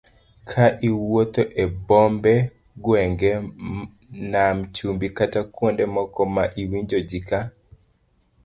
Ka 0.49 0.65
iwuotho 0.89 1.41
e 1.63 1.65
bombe, 1.87 2.33
gwenge, 2.83 3.31
nam 4.31 4.57
chumbi 4.75 5.07
kata 5.17 5.39
kuonde 5.53 5.83
moko 5.95 6.21
ma 6.35 6.43
iwinjo 6.61 6.99
ji 7.09 7.19
ka 7.29 7.39